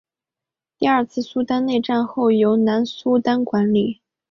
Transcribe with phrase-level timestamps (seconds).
[0.79, 4.01] 第二次苏丹内战后由南苏丹管理。